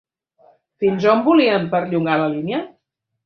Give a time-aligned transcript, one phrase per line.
[0.85, 2.63] Fins on volien perllongar la línia?